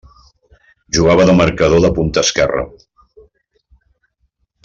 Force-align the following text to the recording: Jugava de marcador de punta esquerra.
Jugava 0.97 1.27
de 1.31 1.35
marcador 1.41 1.83
de 1.85 1.91
punta 1.99 2.23
esquerra. 2.29 2.65